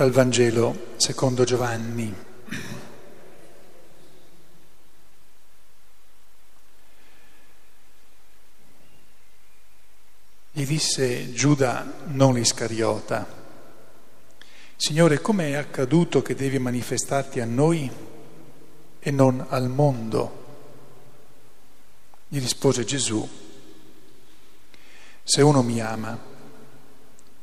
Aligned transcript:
dal 0.00 0.12
Vangelo 0.12 0.94
secondo 0.96 1.44
Giovanni. 1.44 2.14
Gli 10.52 10.64
disse 10.64 11.34
Giuda 11.34 11.92
non 12.06 12.32
l'Iscariota, 12.32 13.26
Signore, 14.74 15.20
come 15.20 15.50
è 15.50 15.56
accaduto 15.56 16.22
che 16.22 16.34
devi 16.34 16.58
manifestarti 16.58 17.40
a 17.40 17.44
noi 17.44 17.90
e 18.98 19.10
non 19.10 19.44
al 19.50 19.68
mondo? 19.68 20.44
Gli 22.26 22.40
rispose 22.40 22.84
Gesù, 22.84 23.28
se 25.22 25.42
uno 25.42 25.62
mi 25.62 25.78
ama, 25.82 26.18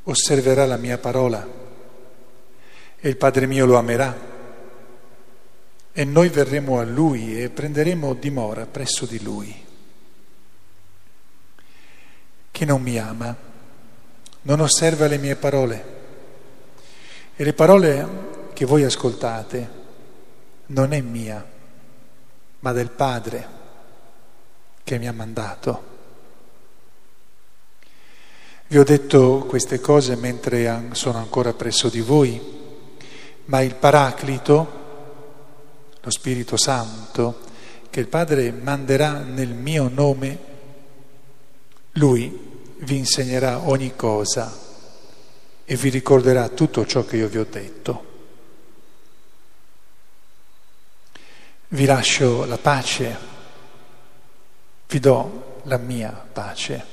osserverà 0.02 0.66
la 0.66 0.76
mia 0.76 0.98
parola 0.98 1.57
e 3.00 3.08
il 3.08 3.16
Padre 3.16 3.46
mio 3.46 3.64
lo 3.64 3.76
amerà. 3.76 4.26
E 5.92 6.04
noi 6.04 6.28
verremo 6.28 6.78
a 6.78 6.84
Lui 6.84 7.40
e 7.40 7.50
prenderemo 7.50 8.14
dimora 8.14 8.66
presso 8.66 9.06
di 9.06 9.22
Lui. 9.22 9.66
Chi 12.50 12.64
non 12.64 12.82
mi 12.82 12.98
ama 12.98 13.36
non 14.42 14.60
osserva 14.60 15.06
le 15.06 15.18
mie 15.18 15.36
parole. 15.36 15.96
E 17.36 17.44
le 17.44 17.52
parole 17.52 18.26
che 18.52 18.64
voi 18.64 18.82
ascoltate 18.82 19.76
non 20.66 20.92
è 20.92 21.00
mia, 21.00 21.44
ma 22.60 22.72
del 22.72 22.90
Padre 22.90 23.56
che 24.82 24.98
mi 24.98 25.06
ha 25.06 25.12
mandato. 25.12 25.96
Vi 28.66 28.78
ho 28.78 28.84
detto 28.84 29.46
queste 29.48 29.80
cose 29.80 30.16
mentre 30.16 30.90
sono 30.92 31.18
ancora 31.18 31.52
presso 31.54 31.88
di 31.88 32.00
voi 32.00 32.57
ma 33.48 33.62
il 33.62 33.74
Paraclito, 33.74 34.76
lo 36.00 36.10
Spirito 36.10 36.56
Santo, 36.56 37.40
che 37.90 38.00
il 38.00 38.06
Padre 38.06 38.52
manderà 38.52 39.18
nel 39.20 39.54
mio 39.54 39.88
nome, 39.88 40.38
lui 41.92 42.46
vi 42.80 42.96
insegnerà 42.96 43.66
ogni 43.68 43.96
cosa 43.96 44.54
e 45.64 45.76
vi 45.76 45.88
ricorderà 45.88 46.48
tutto 46.48 46.84
ciò 46.86 47.04
che 47.04 47.16
io 47.16 47.28
vi 47.28 47.38
ho 47.38 47.46
detto. 47.48 48.06
Vi 51.68 51.84
lascio 51.86 52.44
la 52.44 52.58
pace, 52.58 53.16
vi 54.88 54.98
do 55.00 55.60
la 55.64 55.78
mia 55.78 56.10
pace, 56.10 56.84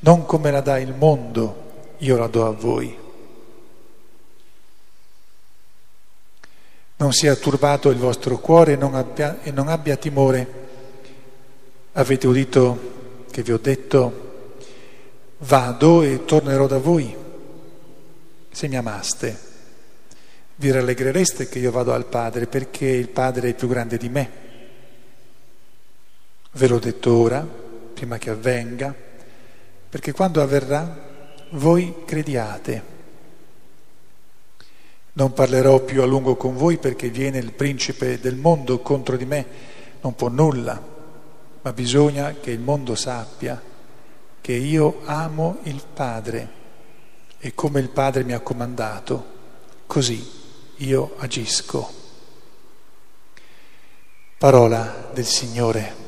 non 0.00 0.26
come 0.26 0.50
la 0.50 0.60
dà 0.60 0.78
il 0.78 0.94
mondo, 0.94 1.94
io 1.98 2.16
la 2.18 2.26
do 2.26 2.46
a 2.46 2.50
voi. 2.50 3.04
Non 7.06 7.14
sia 7.14 7.36
turbato 7.36 7.90
il 7.90 7.98
vostro 7.98 8.36
cuore 8.38 8.72
e 8.72 8.76
non 8.76 8.96
abbia, 8.96 9.40
e 9.40 9.52
non 9.52 9.68
abbia 9.68 9.94
timore. 9.94 10.64
Avete 11.92 12.26
udito 12.26 13.24
che 13.30 13.42
vi 13.42 13.52
ho 13.52 13.58
detto, 13.58 14.54
vado 15.38 16.02
e 16.02 16.24
tornerò 16.24 16.66
da 16.66 16.78
voi. 16.78 17.14
Se 18.50 18.66
mi 18.66 18.76
amaste, 18.76 19.38
vi 20.56 20.72
rallegrereste 20.72 21.48
che 21.48 21.60
io 21.60 21.70
vado 21.70 21.92
al 21.92 22.06
Padre 22.06 22.48
perché 22.48 22.86
il 22.86 23.08
Padre 23.08 23.50
è 23.50 23.54
più 23.54 23.68
grande 23.68 23.98
di 23.98 24.08
me. 24.08 24.30
Ve 26.50 26.66
l'ho 26.66 26.80
detto 26.80 27.16
ora, 27.16 27.46
prima 27.94 28.18
che 28.18 28.30
avvenga, 28.30 28.92
perché 29.88 30.10
quando 30.10 30.42
avverrà 30.42 31.04
voi 31.50 32.02
crediate. 32.04 32.95
Non 35.16 35.32
parlerò 35.32 35.80
più 35.80 36.02
a 36.02 36.06
lungo 36.06 36.36
con 36.36 36.56
voi 36.56 36.76
perché 36.76 37.08
viene 37.08 37.38
il 37.38 37.52
principe 37.52 38.20
del 38.20 38.36
mondo 38.36 38.80
contro 38.80 39.16
di 39.16 39.24
me, 39.24 39.46
non 40.02 40.14
può 40.14 40.28
nulla, 40.28 40.80
ma 41.62 41.72
bisogna 41.72 42.34
che 42.38 42.50
il 42.50 42.60
mondo 42.60 42.94
sappia 42.94 43.60
che 44.42 44.52
io 44.52 45.00
amo 45.06 45.58
il 45.62 45.82
Padre 45.92 46.48
e 47.38 47.54
come 47.54 47.80
il 47.80 47.88
Padre 47.88 48.24
mi 48.24 48.32
ha 48.32 48.40
comandato, 48.40 49.24
così 49.86 50.24
io 50.76 51.14
agisco. 51.16 51.90
Parola 54.36 55.10
del 55.14 55.24
Signore. 55.24 56.05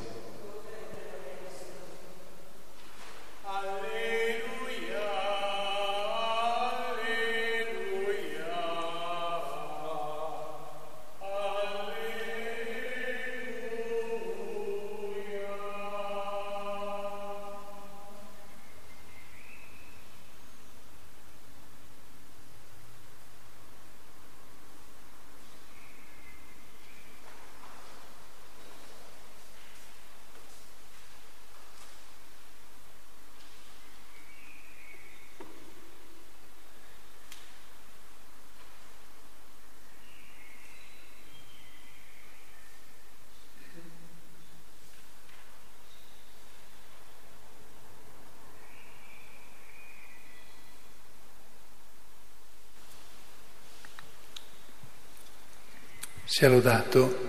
Sia 56.39 56.49
lodato 56.49 57.27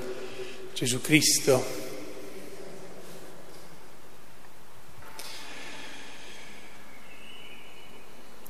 Gesù 0.71 1.01
Cristo. 1.01 1.65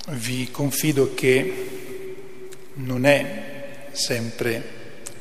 Vi 0.07 0.51
confido 0.51 1.13
che 1.13 2.09
non 2.73 3.05
è 3.05 3.87
sempre 3.93 4.61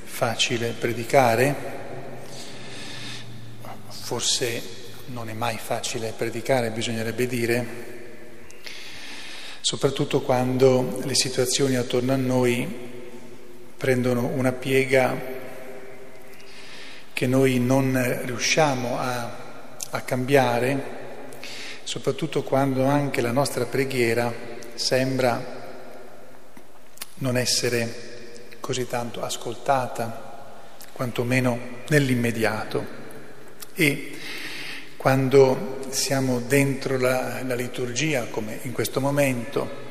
facile 0.03 0.75
predicare, 0.76 1.55
forse 3.91 4.60
non 5.06 5.28
è 5.28 5.34
mai 5.34 5.56
facile 5.56 6.12
predicare, 6.16 6.72
bisognerebbe 6.72 7.28
dire, 7.28 7.66
soprattutto 9.60 10.20
quando 10.20 11.00
le 11.05 11.15
situazioni 11.15 11.76
attorno 11.76 12.12
a 12.12 12.16
noi 12.16 12.88
prendono 13.78 14.27
una 14.27 14.50
piega 14.50 15.16
che 17.12 17.27
noi 17.28 17.61
non 17.61 18.21
riusciamo 18.25 18.99
a, 18.99 19.37
a 19.91 20.00
cambiare, 20.00 20.97
soprattutto 21.84 22.43
quando 22.43 22.84
anche 22.84 23.21
la 23.21 23.31
nostra 23.31 23.67
preghiera 23.67 24.33
sembra 24.75 25.56
non 27.15 27.37
essere 27.37 28.06
così 28.59 28.88
tanto 28.88 29.22
ascoltata, 29.22 30.56
quantomeno 30.93 31.59
nell'immediato. 31.88 32.84
E 33.75 34.17
quando 34.97 35.87
siamo 35.91 36.41
dentro 36.41 36.99
la, 36.99 37.43
la 37.44 37.55
liturgia, 37.55 38.27
come 38.27 38.59
in 38.62 38.72
questo 38.72 39.00
momento, 39.00 39.87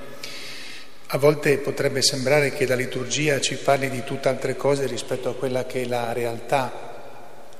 a 1.09 1.18
volte 1.18 1.57
potrebbe 1.59 2.01
sembrare 2.01 2.51
che 2.51 2.68
la 2.68 2.75
liturgia 2.75 3.40
ci 3.40 3.56
parli 3.56 3.89
di 3.89 4.04
tutt'altre 4.04 4.57
cose 4.57 4.88
rispetto 4.88 5.30
a 5.30 5.36
quella 5.36 5.65
che 5.65 5.83
è 5.83 5.86
la 5.86 6.12
realtà 6.12 6.95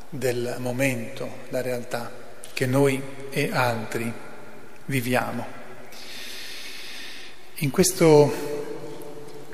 del 0.10 0.58
momento, 0.60 1.30
la 1.50 1.62
realtà 1.62 2.12
che 2.54 2.66
noi 2.66 3.02
e 3.30 3.50
altri 3.54 4.12
viviamo. 4.86 5.46
In 7.60 7.72
questo, 7.72 8.34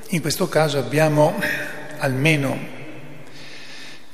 in 0.08 0.20
questo 0.20 0.48
caso 0.48 0.78
abbiamo 0.78 1.40
almeno 1.98 2.72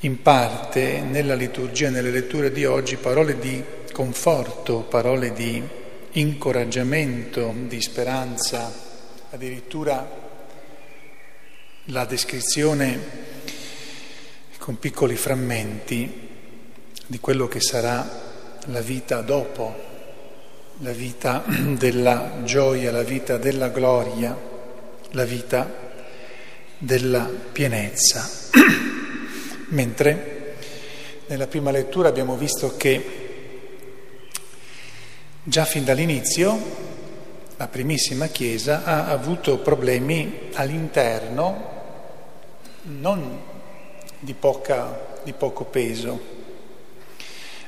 in 0.01 0.21
parte 0.21 0.99
nella 0.99 1.33
liturgia, 1.33 1.89
nelle 1.89 2.11
letture 2.11 2.51
di 2.51 2.65
oggi, 2.65 2.97
parole 2.97 3.39
di 3.39 3.63
conforto, 3.91 4.81
parole 4.81 5.33
di 5.33 5.61
incoraggiamento, 6.11 7.51
di 7.65 7.81
speranza 7.81 8.89
addirittura 9.31 10.29
la 11.85 12.03
descrizione 12.03 12.99
con 14.57 14.77
piccoli 14.77 15.15
frammenti 15.15 16.29
di 17.07 17.19
quello 17.19 17.47
che 17.47 17.61
sarà 17.61 18.59
la 18.65 18.81
vita 18.81 19.21
dopo, 19.21 19.73
la 20.79 20.91
vita 20.91 21.43
della 21.47 22.41
gioia, 22.43 22.91
la 22.91 23.03
vita 23.03 23.37
della 23.37 23.69
gloria, 23.69 24.37
la 25.11 25.23
vita 25.23 25.93
della 26.77 27.29
pienezza. 27.51 28.29
Mentre 29.69 30.55
nella 31.27 31.47
prima 31.47 31.71
lettura 31.71 32.09
abbiamo 32.09 32.35
visto 32.35 32.75
che 32.75 33.19
già 35.43 35.63
fin 35.63 35.85
dall'inizio 35.85 36.90
la 37.61 37.67
primissima 37.67 38.25
Chiesa 38.25 38.83
ha 38.83 39.05
avuto 39.05 39.59
problemi 39.59 40.49
all'interno 40.53 41.69
non 42.85 43.39
di, 44.17 44.33
poca, 44.33 45.19
di 45.21 45.33
poco 45.33 45.65
peso, 45.65 46.19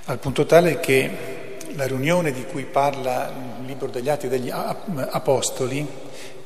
al 0.05 0.17
punto 0.17 0.47
tale 0.47 0.79
che 0.79 1.57
la 1.75 1.85
riunione 1.85 2.31
di 2.31 2.43
cui 2.45 2.63
parla 2.63 3.31
il 3.59 3.67
libro 3.67 3.85
degli 3.85 4.09
Atti 4.09 4.27
degli 4.27 4.49
Apostoli 4.49 5.87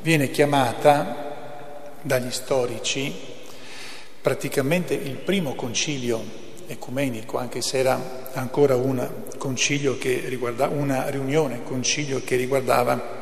viene 0.02 0.30
chiamata 0.30 1.96
dagli 2.02 2.32
storici 2.32 3.16
praticamente 4.20 4.94
il 4.94 5.16
primo 5.16 5.56
concilio 5.56 6.22
ecumenico, 6.68 7.38
anche 7.38 7.62
se 7.62 7.78
era 7.78 8.30
ancora 8.34 8.76
un 8.76 9.10
concilio 9.38 9.98
che 9.98 10.24
riguardava, 10.26 10.76
una 10.76 11.08
riunione, 11.10 11.64
concilio 11.64 12.22
che 12.26 12.36
riguardava 12.36 13.17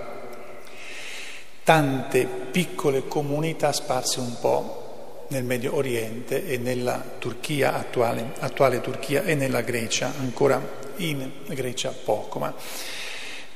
tante 1.65 2.27
piccole 2.51 3.07
comunità 3.07 3.73
sparse 3.73 4.19
un 4.19 4.39
po' 4.39 5.25
nel 5.29 5.43
Medio 5.43 5.75
Oriente 5.75 6.47
e 6.47 6.57
nella 6.57 7.03
Turchia 7.17 7.73
attuale, 7.73 8.33
attuale 8.37 8.81
Turchia 8.81 9.23
e 9.23 9.33
nella 9.33 9.61
Grecia, 9.61 10.13
ancora 10.19 10.61
in 10.97 11.27
Grecia 11.47 11.89
poco. 11.89 12.37
Ma, 12.37 12.53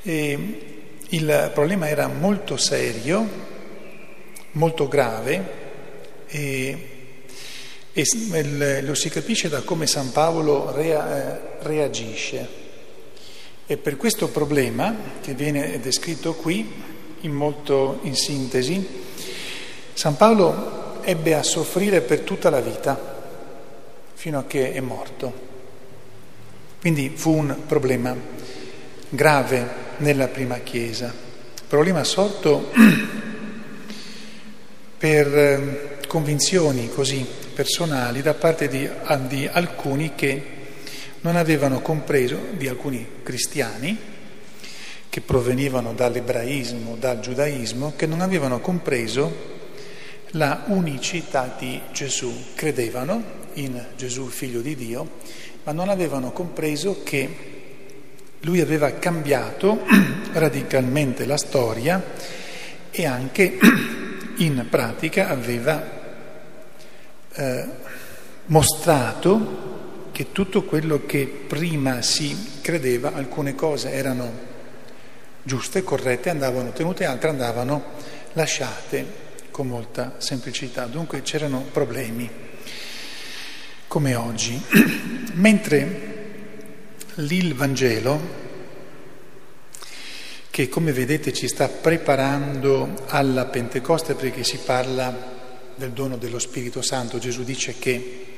eh, 0.01 0.87
il 1.09 1.51
problema 1.53 1.87
era 1.87 2.07
molto 2.07 2.57
serio 2.57 3.57
molto 4.53 4.87
grave 4.87 5.67
e, 6.25 6.89
e 7.93 8.81
lo 8.81 8.95
si 8.95 9.09
capisce 9.09 9.49
da 9.49 9.61
come 9.61 9.85
San 9.85 10.11
Paolo 10.11 10.71
rea, 10.71 11.35
eh, 11.37 11.39
reagisce. 11.59 12.57
E 13.67 13.77
per 13.77 13.97
questo 13.97 14.29
problema, 14.29 14.95
che 15.21 15.35
viene 15.35 15.79
descritto 15.79 16.33
qui 16.33 16.97
in, 17.21 17.33
molto, 17.33 17.99
in 18.03 18.15
sintesi, 18.15 18.87
San 19.93 20.15
Paolo 20.15 21.01
ebbe 21.03 21.35
a 21.35 21.43
soffrire 21.43 22.01
per 22.01 22.21
tutta 22.21 22.49
la 22.49 22.61
vita, 22.61 23.17
fino 24.13 24.39
a 24.39 24.45
che 24.45 24.73
è 24.73 24.79
morto. 24.79 25.47
Quindi 26.79 27.11
fu 27.15 27.31
un 27.31 27.55
problema 27.67 28.15
grave 29.09 29.87
nella 29.97 30.27
prima 30.27 30.59
Chiesa, 30.59 31.13
problema 31.67 32.03
sorto 32.03 32.71
per 34.97 35.37
ehm, 35.37 35.77
convinzioni 36.07 36.89
così 36.89 37.25
personali 37.53 38.21
da 38.21 38.33
parte 38.33 38.67
di, 38.67 38.89
di 39.27 39.49
alcuni 39.51 40.15
che 40.15 40.57
non 41.21 41.35
avevano 41.35 41.81
compreso, 41.81 42.37
di 42.51 42.67
alcuni 42.67 43.05
cristiani, 43.23 43.97
che 45.19 45.25
provenivano 45.25 45.93
dall'ebraismo, 45.93 46.95
dal 46.97 47.19
giudaismo, 47.19 47.93
che 47.97 48.05
non 48.05 48.21
avevano 48.21 48.59
compreso 48.59 49.57
la 50.31 50.63
unicità 50.67 51.55
di 51.57 51.79
Gesù. 51.91 52.31
Credevano 52.55 53.21
in 53.55 53.83
Gesù, 53.97 54.27
figlio 54.27 54.61
di 54.61 54.75
Dio, 54.75 55.17
ma 55.63 55.73
non 55.73 55.89
avevano 55.89 56.31
compreso 56.31 57.01
che 57.03 57.47
lui 58.41 58.61
aveva 58.61 58.93
cambiato 58.93 59.83
radicalmente 60.31 61.25
la 61.25 61.37
storia 61.37 62.01
e 62.89 63.05
anche 63.05 63.57
in 64.37 64.67
pratica 64.69 65.27
aveva 65.27 65.83
eh, 67.33 67.65
mostrato 68.45 69.67
che 70.13 70.31
tutto 70.31 70.63
quello 70.63 71.05
che 71.05 71.25
prima 71.25 72.01
si 72.01 72.59
credeva, 72.61 73.13
alcune 73.13 73.55
cose 73.55 73.91
erano 73.91 74.48
giuste, 75.49 75.83
corrette, 75.83 76.29
andavano 76.29 76.71
tenute, 76.71 77.05
altre 77.05 77.29
andavano 77.29 77.83
lasciate 78.33 79.27
con 79.49 79.65
molta 79.65 80.13
semplicità. 80.19 80.85
Dunque 80.85 81.23
c'erano 81.23 81.65
problemi, 81.71 82.29
come 83.87 84.13
oggi. 84.13 84.61
Mentre 85.33 86.17
il 87.15 87.55
Vangelo 87.55 88.37
che 90.51 90.69
come 90.69 90.91
vedete 90.91 91.33
ci 91.33 91.47
sta 91.47 91.67
preparando 91.67 93.05
alla 93.07 93.45
Pentecoste 93.45 94.13
perché 94.13 94.43
si 94.43 94.59
parla 94.63 95.37
del 95.73 95.91
dono 95.93 96.17
dello 96.17 96.37
Spirito 96.37 96.83
Santo. 96.83 97.17
Gesù 97.17 97.43
dice 97.43 97.79
che 97.79 98.37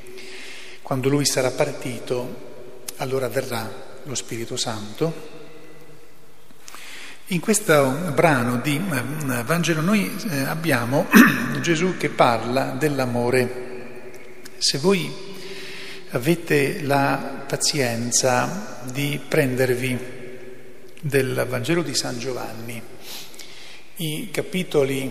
quando 0.80 1.10
lui 1.10 1.26
sarà 1.26 1.50
partito, 1.50 2.84
allora 2.96 3.28
verrà 3.28 3.70
lo 4.02 4.14
Spirito 4.14 4.56
Santo. 4.56 5.40
In 7.32 7.40
questo 7.40 8.12
brano 8.12 8.58
di 8.58 8.76
eh, 8.76 9.42
Vangelo 9.44 9.80
noi 9.80 10.14
eh, 10.28 10.40
abbiamo 10.40 11.06
Gesù 11.62 11.96
che 11.96 12.10
parla 12.10 12.76
dell'amore. 12.78 14.50
Se 14.58 14.76
voi 14.76 15.10
avete 16.10 16.82
la 16.82 17.44
pazienza 17.48 18.82
di 18.92 19.18
prendervi 19.26 19.98
del 21.00 21.46
Vangelo 21.48 21.80
di 21.80 21.94
San 21.94 22.18
Giovanni, 22.18 22.82
i 23.96 24.28
capitoli 24.30 25.10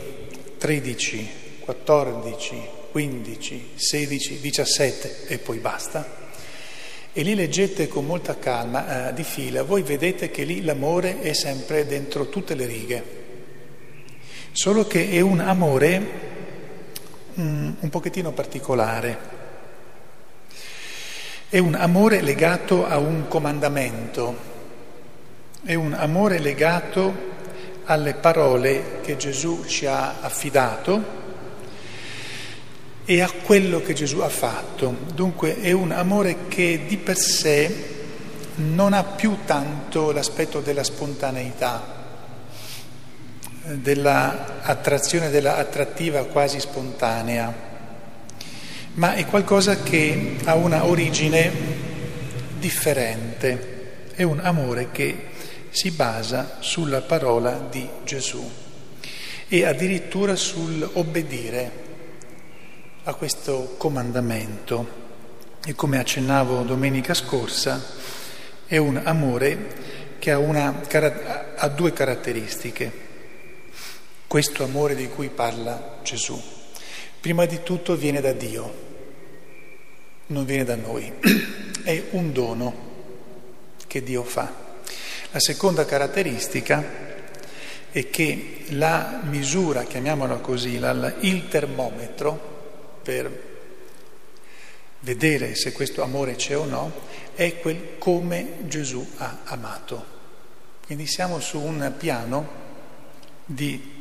13, 0.59 1.29
14, 1.61 2.55
15, 2.91 3.69
16, 3.73 4.39
17 4.41 5.25
e 5.25 5.39
poi 5.39 5.57
basta, 5.57 6.20
e 7.13 7.23
li 7.23 7.35
leggete 7.35 7.87
con 7.87 8.05
molta 8.05 8.37
calma 8.39 9.09
eh, 9.09 9.13
di 9.13 9.23
fila, 9.23 9.63
voi 9.63 9.81
vedete 9.81 10.31
che 10.31 10.43
lì 10.43 10.63
l'amore 10.63 11.21
è 11.21 11.33
sempre 11.33 11.85
dentro 11.85 12.29
tutte 12.29 12.55
le 12.55 12.65
righe, 12.65 13.03
solo 14.53 14.87
che 14.87 15.09
è 15.09 15.19
un 15.19 15.41
amore 15.41 16.01
mm, 17.39 17.71
un 17.79 17.89
pochettino 17.89 18.31
particolare. 18.31 19.39
È 21.49 21.57
un 21.57 21.75
amore 21.75 22.21
legato 22.21 22.85
a 22.85 22.97
un 22.97 23.27
comandamento, 23.27 24.35
è 25.65 25.73
un 25.73 25.91
amore 25.91 26.39
legato 26.39 27.29
alle 27.85 28.13
parole 28.13 28.99
che 29.01 29.17
Gesù 29.17 29.65
ci 29.65 29.85
ha 29.85 30.21
affidato 30.21 31.20
e 33.05 33.21
a 33.21 33.29
quello 33.29 33.81
che 33.81 33.93
Gesù 33.93 34.19
ha 34.19 34.29
fatto. 34.29 34.95
Dunque 35.13 35.59
è 35.59 35.71
un 35.71 35.91
amore 35.91 36.47
che 36.47 36.81
di 36.87 36.97
per 36.97 37.17
sé 37.17 37.89
non 38.55 38.93
ha 38.93 39.03
più 39.03 39.39
tanto 39.45 40.11
l'aspetto 40.11 40.59
della 40.59 40.83
spontaneità, 40.83 41.99
dell'attrazione, 43.63 45.29
della 45.29 45.57
attrattiva 45.57 46.25
quasi 46.25 46.59
spontanea, 46.59 47.69
ma 48.93 49.13
è 49.13 49.25
qualcosa 49.25 49.81
che 49.81 50.35
ha 50.43 50.55
una 50.55 50.85
origine 50.85 51.51
differente, 52.59 54.09
è 54.13 54.23
un 54.23 54.39
amore 54.39 54.89
che 54.91 55.29
si 55.69 55.91
basa 55.91 56.57
sulla 56.59 57.01
parola 57.01 57.67
di 57.69 57.87
Gesù 58.03 58.49
e 59.47 59.65
addirittura 59.65 60.35
sull'obbedire 60.35 61.89
a 63.03 63.15
questo 63.15 63.75
comandamento. 63.77 64.99
E 65.65 65.73
come 65.73 65.99
accennavo 65.99 66.61
domenica 66.61 67.13
scorsa, 67.13 67.83
è 68.65 68.77
un 68.77 68.99
amore 69.03 70.17
che 70.19 70.31
ha, 70.31 70.37
una, 70.37 70.81
ha 71.55 71.67
due 71.69 71.93
caratteristiche. 71.93 73.09
Questo 74.27 74.63
amore 74.63 74.95
di 74.95 75.07
cui 75.07 75.29
parla 75.29 75.99
Gesù. 76.03 76.39
Prima 77.19 77.45
di 77.45 77.61
tutto 77.63 77.95
viene 77.95 78.21
da 78.21 78.33
Dio, 78.33 78.89
non 80.27 80.45
viene 80.45 80.63
da 80.63 80.75
noi, 80.75 81.11
è 81.83 82.03
un 82.11 82.31
dono 82.31 82.89
che 83.87 84.03
Dio 84.03 84.23
fa. 84.23 84.51
La 85.31 85.39
seconda 85.39 85.85
caratteristica 85.85 86.83
è 87.91 88.09
che 88.09 88.63
la 88.69 89.21
misura, 89.23 89.83
chiamiamola 89.83 90.37
così, 90.37 90.79
il 91.19 91.47
termometro 91.49 92.50
per 93.01 93.49
vedere 94.99 95.55
se 95.55 95.71
questo 95.71 96.03
amore 96.03 96.35
c'è 96.35 96.57
o 96.57 96.65
no, 96.65 96.91
è 97.33 97.59
quel 97.59 97.97
come 97.97 98.59
Gesù 98.67 99.05
ha 99.17 99.39
amato. 99.45 100.19
Quindi 100.85 101.07
siamo 101.07 101.39
su 101.39 101.59
un 101.59 101.93
piano 101.97 102.59
di 103.45 103.99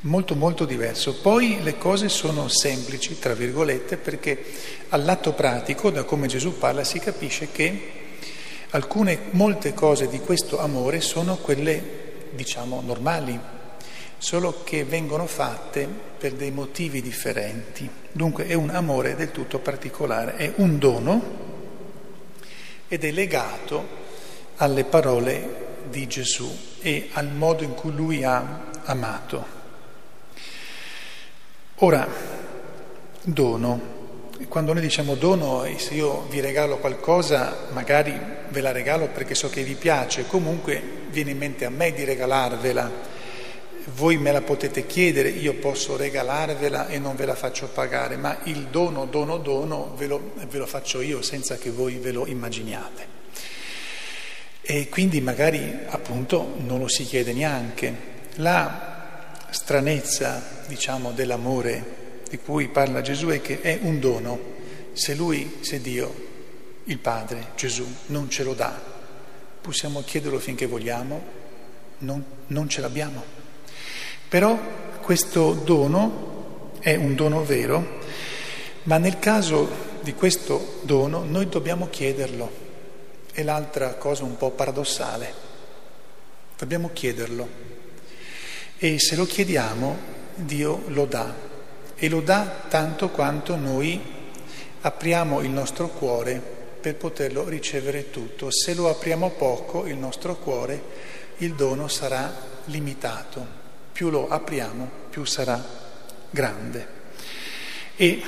molto 0.00 0.34
molto 0.34 0.64
diverso. 0.64 1.20
Poi 1.20 1.62
le 1.62 1.78
cose 1.78 2.08
sono 2.08 2.48
semplici, 2.48 3.18
tra 3.18 3.34
virgolette, 3.34 3.96
perché 3.96 4.44
all'atto 4.88 5.32
pratico, 5.32 5.90
da 5.90 6.04
come 6.04 6.26
Gesù 6.26 6.58
parla, 6.58 6.84
si 6.84 6.98
capisce 6.98 7.50
che 7.52 8.00
Alcune, 8.74 9.18
molte 9.32 9.74
cose 9.74 10.08
di 10.08 10.18
questo 10.20 10.58
amore 10.58 11.02
sono 11.02 11.36
quelle, 11.36 12.30
diciamo, 12.30 12.80
normali. 12.80 13.38
Solo 14.22 14.62
che 14.62 14.84
vengono 14.84 15.26
fatte 15.26 15.88
per 16.16 16.34
dei 16.34 16.52
motivi 16.52 17.02
differenti. 17.02 17.90
Dunque 18.12 18.46
è 18.46 18.54
un 18.54 18.70
amore 18.70 19.16
del 19.16 19.32
tutto 19.32 19.58
particolare, 19.58 20.36
è 20.36 20.52
un 20.58 20.78
dono 20.78 21.22
ed 22.86 23.02
è 23.02 23.10
legato 23.10 23.84
alle 24.58 24.84
parole 24.84 25.80
di 25.90 26.06
Gesù 26.06 26.48
e 26.80 27.08
al 27.14 27.32
modo 27.32 27.64
in 27.64 27.74
cui 27.74 27.92
lui 27.92 28.22
ha 28.22 28.66
amato. 28.84 29.44
Ora, 31.76 32.06
dono. 33.22 33.90
Quando 34.46 34.72
noi 34.72 34.82
diciamo 34.82 35.16
dono, 35.16 35.66
se 35.78 35.94
io 35.94 36.26
vi 36.30 36.40
regalo 36.40 36.78
qualcosa, 36.78 37.66
magari 37.72 38.16
ve 38.50 38.60
la 38.60 38.70
regalo 38.70 39.08
perché 39.08 39.34
so 39.34 39.50
che 39.50 39.64
vi 39.64 39.74
piace, 39.74 40.28
comunque 40.28 40.80
viene 41.10 41.32
in 41.32 41.38
mente 41.38 41.64
a 41.64 41.70
me 41.70 41.92
di 41.92 42.04
regalarvela. 42.04 43.10
Voi 43.94 44.16
me 44.16 44.32
la 44.32 44.42
potete 44.42 44.86
chiedere, 44.86 45.28
io 45.28 45.54
posso 45.54 45.96
regalarvela 45.96 46.88
e 46.88 46.98
non 46.98 47.16
ve 47.16 47.26
la 47.26 47.34
faccio 47.34 47.68
pagare, 47.68 48.16
ma 48.16 48.38
il 48.44 48.68
dono, 48.68 49.06
dono, 49.06 49.38
dono 49.38 49.94
ve 49.96 50.06
lo, 50.06 50.32
ve 50.48 50.58
lo 50.58 50.66
faccio 50.66 51.00
io 51.00 51.22
senza 51.22 51.56
che 51.56 51.70
voi 51.70 51.96
ve 51.96 52.12
lo 52.12 52.26
immaginiate. 52.26 53.06
E 54.60 54.88
quindi 54.88 55.20
magari 55.20 55.80
appunto 55.88 56.54
non 56.58 56.78
lo 56.78 56.88
si 56.88 57.04
chiede 57.04 57.32
neanche. 57.32 58.10
La 58.36 59.36
stranezza, 59.50 60.62
diciamo, 60.66 61.10
dell'amore 61.10 62.20
di 62.28 62.38
cui 62.38 62.68
parla 62.68 63.02
Gesù 63.02 63.26
è 63.28 63.40
che 63.40 63.60
è 63.60 63.78
un 63.82 63.98
dono. 63.98 64.38
Se 64.92 65.14
Lui, 65.14 65.58
se 65.60 65.80
Dio, 65.80 66.14
il 66.84 66.98
Padre, 66.98 67.48
Gesù, 67.56 67.86
non 68.06 68.30
ce 68.30 68.44
lo 68.44 68.54
dà, 68.54 68.80
possiamo 69.60 70.02
chiederlo 70.02 70.38
finché 70.38 70.66
vogliamo, 70.66 71.22
non, 71.98 72.24
non 72.46 72.68
ce 72.68 72.80
l'abbiamo. 72.80 73.40
Però 74.32 74.58
questo 75.02 75.52
dono 75.52 76.70
è 76.80 76.94
un 76.94 77.14
dono 77.14 77.44
vero, 77.44 77.98
ma 78.84 78.96
nel 78.96 79.18
caso 79.18 79.68
di 80.00 80.14
questo 80.14 80.78
dono 80.84 81.22
noi 81.22 81.50
dobbiamo 81.50 81.90
chiederlo. 81.90 82.50
È 83.30 83.42
l'altra 83.42 83.92
cosa 83.96 84.24
un 84.24 84.38
po' 84.38 84.48
paradossale. 84.48 85.34
Dobbiamo 86.56 86.88
chiederlo. 86.94 87.46
E 88.78 88.98
se 88.98 89.16
lo 89.16 89.26
chiediamo, 89.26 89.98
Dio 90.36 90.84
lo 90.86 91.04
dà. 91.04 91.34
E 91.94 92.08
lo 92.08 92.22
dà 92.22 92.62
tanto 92.70 93.10
quanto 93.10 93.56
noi 93.56 94.00
apriamo 94.80 95.42
il 95.42 95.50
nostro 95.50 95.88
cuore 95.88 96.40
per 96.80 96.96
poterlo 96.96 97.46
ricevere 97.46 98.08
tutto. 98.08 98.50
Se 98.50 98.72
lo 98.72 98.88
apriamo 98.88 99.28
poco, 99.28 99.84
il 99.84 99.98
nostro 99.98 100.36
cuore, 100.36 100.82
il 101.36 101.52
dono 101.52 101.86
sarà 101.86 102.34
limitato. 102.64 103.60
Più 103.92 104.10
lo 104.10 104.28
apriamo, 104.28 104.90
più 105.10 105.24
sarà 105.24 105.62
grande. 106.30 107.00
E 107.96 108.22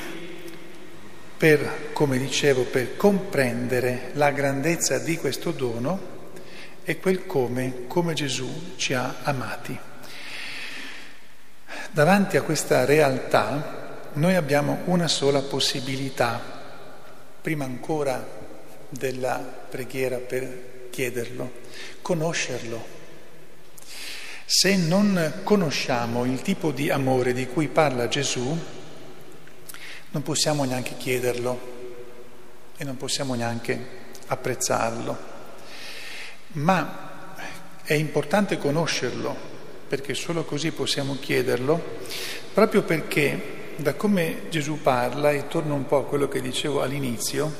per, 1.36 1.92
come 1.92 2.18
dicevo, 2.18 2.62
per 2.62 2.96
comprendere 2.96 4.10
la 4.14 4.30
grandezza 4.30 4.98
di 4.98 5.16
questo 5.16 5.50
dono 5.50 6.12
è 6.84 6.98
quel 6.98 7.26
come, 7.26 7.86
come 7.88 8.14
Gesù 8.14 8.74
ci 8.76 8.94
ha 8.94 9.16
amati. 9.22 9.78
Davanti 11.90 12.36
a 12.36 12.42
questa 12.42 12.84
realtà 12.84 14.08
noi 14.14 14.34
abbiamo 14.34 14.80
una 14.84 15.08
sola 15.08 15.40
possibilità, 15.40 16.40
prima 17.40 17.64
ancora 17.64 18.26
della 18.88 19.36
preghiera 19.68 20.18
per 20.18 20.88
chiederlo, 20.90 21.52
conoscerlo. 22.00 23.02
Se 24.46 24.76
non 24.76 25.40
conosciamo 25.42 26.26
il 26.26 26.42
tipo 26.42 26.70
di 26.70 26.90
amore 26.90 27.32
di 27.32 27.46
cui 27.46 27.68
parla 27.68 28.08
Gesù, 28.08 28.56
non 30.10 30.22
possiamo 30.22 30.64
neanche 30.64 30.96
chiederlo 30.98 31.72
e 32.76 32.84
non 32.84 32.96
possiamo 32.98 33.34
neanche 33.34 34.02
apprezzarlo. 34.26 35.32
Ma 36.52 37.36
è 37.82 37.94
importante 37.94 38.58
conoscerlo 38.58 39.34
perché 39.88 40.14
solo 40.14 40.44
così 40.44 40.72
possiamo 40.72 41.16
chiederlo, 41.18 41.82
proprio 42.52 42.82
perché 42.82 43.72
da 43.76 43.94
come 43.94 44.48
Gesù 44.50 44.80
parla, 44.82 45.30
e 45.30 45.48
torno 45.48 45.74
un 45.74 45.86
po' 45.86 45.98
a 45.98 46.04
quello 46.04 46.28
che 46.28 46.40
dicevo 46.40 46.82
all'inizio, 46.82 47.52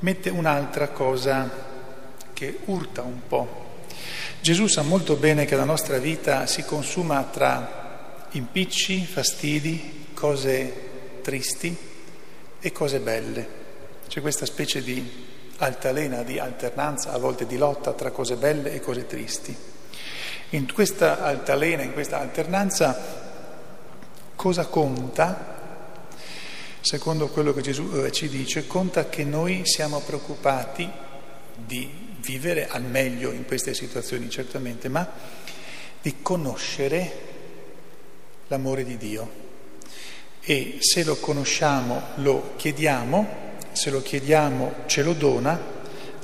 mette 0.00 0.28
un'altra 0.28 0.88
cosa 0.88 1.50
che 2.32 2.58
urta 2.66 3.02
un 3.02 3.20
po'. 3.26 3.67
Gesù 4.40 4.66
sa 4.66 4.82
molto 4.82 5.16
bene 5.16 5.44
che 5.44 5.56
la 5.56 5.64
nostra 5.64 5.98
vita 5.98 6.46
si 6.46 6.64
consuma 6.64 7.22
tra 7.24 8.26
impicci, 8.30 9.04
fastidi, 9.04 10.06
cose 10.14 10.86
tristi 11.22 11.76
e 12.60 12.72
cose 12.72 13.00
belle. 13.00 13.56
C'è 14.08 14.20
questa 14.20 14.46
specie 14.46 14.82
di 14.82 15.26
altalena, 15.58 16.22
di 16.22 16.38
alternanza, 16.38 17.12
a 17.12 17.18
volte 17.18 17.46
di 17.46 17.56
lotta 17.56 17.92
tra 17.92 18.10
cose 18.10 18.36
belle 18.36 18.72
e 18.72 18.80
cose 18.80 19.06
tristi. 19.06 19.56
In 20.50 20.72
questa 20.72 21.22
altalena, 21.22 21.82
in 21.82 21.92
questa 21.92 22.18
alternanza, 22.18 22.96
cosa 24.34 24.66
conta? 24.66 25.56
Secondo 26.80 27.28
quello 27.28 27.52
che 27.52 27.60
Gesù 27.60 27.90
eh, 27.92 28.12
ci 28.12 28.28
dice, 28.28 28.66
conta 28.66 29.08
che 29.08 29.24
noi 29.24 29.62
siamo 29.64 30.00
preoccupati 30.00 30.88
di 31.54 32.07
vivere 32.20 32.68
al 32.68 32.82
meglio 32.82 33.32
in 33.32 33.44
queste 33.44 33.74
situazioni, 33.74 34.28
certamente, 34.30 34.88
ma 34.88 35.10
di 36.00 36.16
conoscere 36.22 37.12
l'amore 38.48 38.84
di 38.84 38.96
Dio. 38.96 39.46
E 40.40 40.76
se 40.80 41.04
lo 41.04 41.16
conosciamo, 41.16 42.02
lo 42.16 42.54
chiediamo, 42.56 43.46
se 43.72 43.90
lo 43.90 44.02
chiediamo, 44.02 44.74
ce 44.86 45.02
lo 45.02 45.12
dona, 45.12 45.76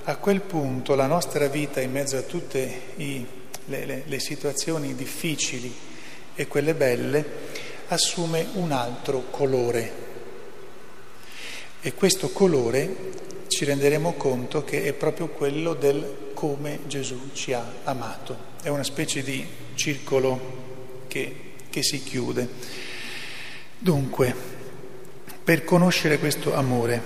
a 0.04 0.16
quel 0.16 0.40
punto 0.40 0.94
la 0.94 1.06
nostra 1.06 1.48
vita 1.48 1.80
in 1.80 1.92
mezzo 1.92 2.16
a 2.16 2.22
tutte 2.22 2.80
i 2.96 3.26
le, 3.66 3.84
le, 3.86 4.02
le 4.06 4.20
situazioni 4.20 4.94
difficili 4.94 5.72
e 6.34 6.46
quelle 6.46 6.74
belle, 6.74 7.24
assume 7.88 8.46
un 8.54 8.72
altro 8.72 9.30
colore. 9.30 10.02
E 11.80 11.94
questo 11.94 12.30
colore 12.30 13.12
ci 13.54 13.64
renderemo 13.64 14.14
conto 14.14 14.64
che 14.64 14.82
è 14.82 14.92
proprio 14.92 15.28
quello 15.28 15.74
del 15.74 16.32
come 16.34 16.80
Gesù 16.88 17.30
ci 17.34 17.52
ha 17.52 17.64
amato. 17.84 18.36
È 18.60 18.68
una 18.68 18.82
specie 18.82 19.22
di 19.22 19.46
circolo 19.74 21.04
che, 21.06 21.52
che 21.70 21.82
si 21.84 22.02
chiude. 22.02 22.48
Dunque, 23.78 24.34
per 25.44 25.62
conoscere 25.62 26.18
questo 26.18 26.52
amore, 26.52 27.00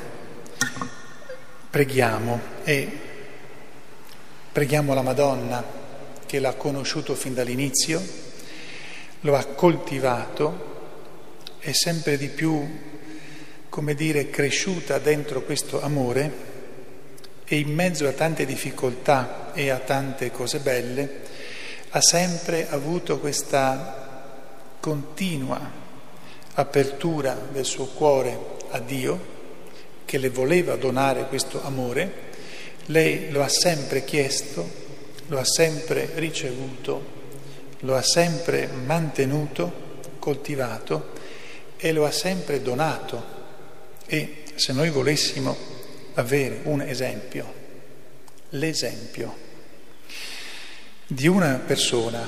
preghiamo 1.68 2.40
e 2.64 2.88
preghiamo 4.50 4.94
la 4.94 5.02
Madonna 5.02 5.62
che 6.24 6.40
l'ha 6.40 6.54
conosciuto 6.54 7.14
fin 7.14 7.34
dall'inizio, 7.34 8.02
lo 9.20 9.36
ha 9.36 9.44
coltivato, 9.44 10.76
è 11.58 11.72
sempre 11.72 12.16
di 12.16 12.28
più, 12.28 12.87
come 13.78 13.94
dire, 13.94 14.28
cresciuta 14.28 14.98
dentro 14.98 15.42
questo 15.42 15.80
amore 15.80 16.32
e 17.44 17.58
in 17.58 17.72
mezzo 17.72 18.08
a 18.08 18.12
tante 18.12 18.44
difficoltà 18.44 19.52
e 19.54 19.70
a 19.70 19.78
tante 19.78 20.32
cose 20.32 20.58
belle 20.58 21.20
ha 21.90 22.00
sempre 22.00 22.68
avuto 22.70 23.20
questa 23.20 24.34
continua 24.80 25.60
apertura 26.54 27.38
del 27.52 27.64
suo 27.64 27.86
cuore 27.86 28.36
a 28.70 28.80
Dio 28.80 29.36
che 30.04 30.18
le 30.18 30.30
voleva 30.30 30.74
donare 30.74 31.28
questo 31.28 31.64
amore, 31.64 32.12
lei 32.86 33.30
lo 33.30 33.44
ha 33.44 33.48
sempre 33.48 34.02
chiesto 34.02 34.68
lo 35.28 35.38
ha 35.38 35.44
sempre 35.44 36.10
ricevuto, 36.14 37.00
lo 37.82 37.94
ha 37.94 38.02
sempre 38.02 38.66
mantenuto, 38.66 39.70
coltivato 40.18 41.10
e 41.76 41.92
lo 41.92 42.04
ha 42.06 42.10
sempre 42.10 42.60
donato. 42.60 43.37
E 44.10 44.44
se 44.54 44.72
noi 44.72 44.88
volessimo 44.88 45.54
avere 46.14 46.60
un 46.62 46.80
esempio, 46.80 47.52
l'esempio 48.50 49.36
di 51.06 51.26
una 51.26 51.60
persona 51.64 52.26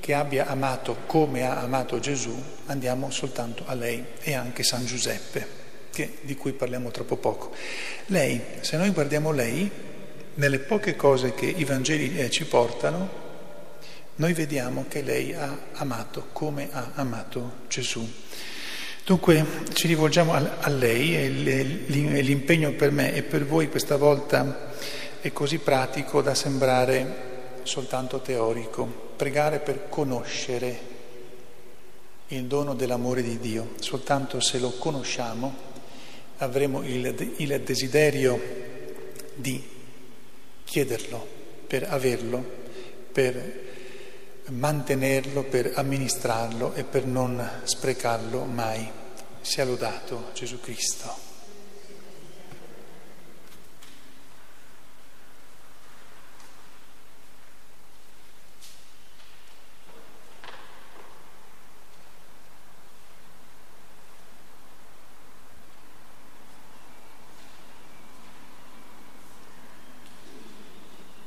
che 0.00 0.14
abbia 0.14 0.46
amato 0.46 0.98
come 1.06 1.46
ha 1.46 1.60
amato 1.60 2.00
Gesù, 2.00 2.36
andiamo 2.66 3.12
soltanto 3.12 3.62
a 3.66 3.74
lei 3.74 4.04
e 4.20 4.34
anche 4.34 4.64
San 4.64 4.84
Giuseppe, 4.84 5.46
che, 5.92 6.18
di 6.22 6.34
cui 6.34 6.52
parliamo 6.52 6.90
troppo 6.90 7.16
poco. 7.16 7.54
Lei, 8.06 8.40
se 8.60 8.76
noi 8.76 8.90
guardiamo 8.90 9.30
lei, 9.30 9.70
nelle 10.34 10.58
poche 10.58 10.96
cose 10.96 11.34
che 11.34 11.46
i 11.46 11.64
Vangeli 11.64 12.18
eh, 12.18 12.30
ci 12.30 12.46
portano, 12.46 13.08
noi 14.16 14.32
vediamo 14.32 14.86
che 14.88 15.02
lei 15.02 15.34
ha 15.34 15.56
amato 15.74 16.30
come 16.32 16.68
ha 16.72 16.90
amato 16.94 17.58
Gesù. 17.68 18.04
Dunque 19.06 19.46
ci 19.72 19.86
rivolgiamo 19.86 20.32
a, 20.32 20.68
lei 20.68 21.14
e 21.14 21.28
l'impegno 21.28 22.72
per 22.72 22.90
me 22.90 23.14
e 23.14 23.22
per 23.22 23.46
voi 23.46 23.68
questa 23.68 23.96
volta 23.96 24.72
è 25.20 25.30
così 25.32 25.58
pratico 25.58 26.22
da 26.22 26.34
sembrare 26.34 27.60
soltanto 27.62 28.18
teorico. 28.18 29.12
Pregare 29.14 29.60
per 29.60 29.88
conoscere 29.88 30.78
il 32.26 32.46
dono 32.46 32.74
dell'amore 32.74 33.22
di 33.22 33.38
Dio. 33.38 33.74
Soltanto 33.78 34.40
se 34.40 34.58
lo 34.58 34.70
conosciamo 34.72 35.54
avremo 36.38 36.82
il, 36.82 37.34
il 37.36 37.60
desiderio 37.60 38.40
di 39.36 39.62
chiederlo, 40.64 41.24
per 41.68 41.86
averlo, 41.88 42.44
per 43.12 43.75
mantenerlo, 44.48 45.42
per 45.44 45.72
amministrarlo 45.74 46.74
e 46.74 46.84
per 46.84 47.06
non 47.06 47.60
sprecarlo 47.64 48.44
mai. 48.44 48.88
Sia 49.40 49.64
lodato 49.64 50.30
Gesù 50.32 50.60
Cristo. 50.60 51.25